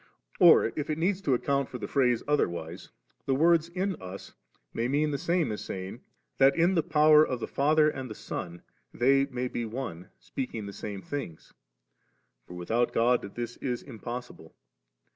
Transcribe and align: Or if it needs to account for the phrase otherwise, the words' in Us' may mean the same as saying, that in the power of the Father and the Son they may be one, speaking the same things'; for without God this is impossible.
Or 0.39 0.71
if 0.75 0.89
it 0.89 0.97
needs 0.97 1.21
to 1.21 1.35
account 1.35 1.69
for 1.69 1.77
the 1.77 1.87
phrase 1.87 2.23
otherwise, 2.27 2.89
the 3.27 3.35
words' 3.35 3.69
in 3.83 3.95
Us' 4.01 4.33
may 4.73 4.87
mean 4.87 5.11
the 5.11 5.19
same 5.19 5.51
as 5.51 5.63
saying, 5.63 6.01
that 6.39 6.55
in 6.55 6.73
the 6.73 6.81
power 6.81 7.23
of 7.23 7.39
the 7.39 7.45
Father 7.47 7.87
and 7.87 8.09
the 8.09 8.15
Son 8.15 8.63
they 8.91 9.27
may 9.27 9.47
be 9.47 9.63
one, 9.63 10.09
speaking 10.17 10.65
the 10.65 10.73
same 10.73 11.03
things'; 11.03 11.53
for 12.47 12.55
without 12.55 12.93
God 12.93 13.35
this 13.35 13.57
is 13.57 13.83
impossible. 13.83 14.55